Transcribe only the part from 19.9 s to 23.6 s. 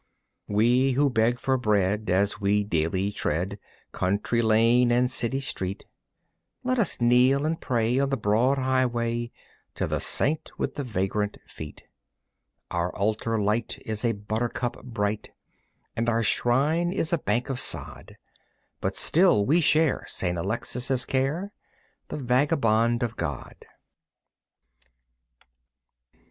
St. Alexis' care, The Vagabond of God!